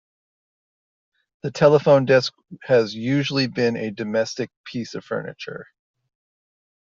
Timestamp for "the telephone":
1.43-2.05